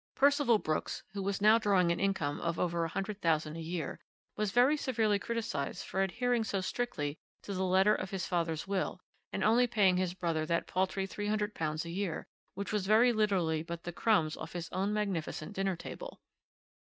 [0.15, 3.99] "Percival Brooks, who was now drawing an income of over a hundred thousand a year,
[4.35, 8.99] was very severely criticised for adhering so strictly to the letter of his father's will,
[9.31, 12.25] and only paying his brother that paltry £300 a year,
[12.55, 16.19] which was very literally but the crumbs off his own magnificent dinner table.